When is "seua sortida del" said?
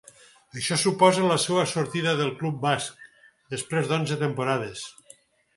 1.43-2.33